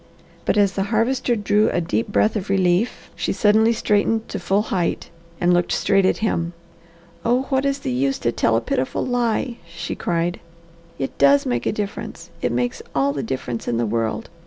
[0.45, 4.63] But as the Harvester drew a deep breath of relief, she suddenly straightened to full
[4.73, 6.53] height and looked straight at him.
[7.23, 10.39] "Oh what is the use to tell a pitiful lie!" she cried.
[10.97, 12.31] "It does make a difference!
[12.41, 14.31] It makes all the difference in the world!